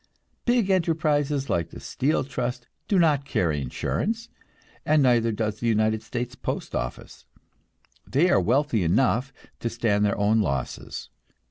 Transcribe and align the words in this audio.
Big 0.45 0.71
enterprises 0.71 1.47
like 1.47 1.69
the 1.69 1.79
Steel 1.79 2.23
Trust 2.23 2.65
do 2.87 2.97
not 2.97 3.23
carry 3.23 3.61
insurance, 3.61 4.29
and 4.83 5.03
neither 5.03 5.31
does 5.31 5.59
the 5.59 5.67
United 5.67 6.01
States 6.01 6.33
Postoffice. 6.33 7.27
They 8.07 8.27
are 8.31 8.41
wealthy 8.41 8.81
enough 8.81 9.31
to 9.59 9.69
stand 9.69 10.03
their 10.03 10.17
own 10.17 10.41
losses. 10.41 11.09